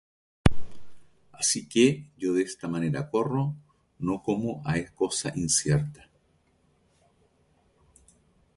[1.31, 3.43] Así que, yo de esta manera corro,
[4.05, 6.01] no como á cosa incierta;